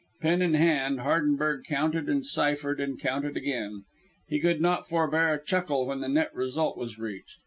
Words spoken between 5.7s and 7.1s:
when the net result was